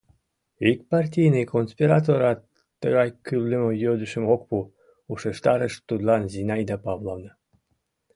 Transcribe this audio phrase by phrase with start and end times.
[0.69, 2.39] —Ик партийный конспираторат
[2.81, 4.57] тыгай кӱлдымӧ йодышым ок пу,—
[5.11, 7.31] ушештарыш тудлан Зинаида Павловна.